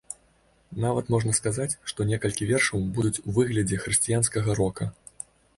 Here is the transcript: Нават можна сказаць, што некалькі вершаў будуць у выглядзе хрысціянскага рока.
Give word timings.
Нават 0.85 1.11
можна 1.15 1.33
сказаць, 1.41 1.67
што 1.93 2.07
некалькі 2.13 2.49
вершаў 2.53 2.79
будуць 2.97 3.21
у 3.27 3.37
выглядзе 3.39 3.81
хрысціянскага 3.85 4.49
рока. 4.63 4.93